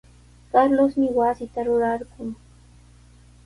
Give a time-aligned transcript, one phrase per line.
[0.51, 2.29] Carlosmi wasita rurarqun.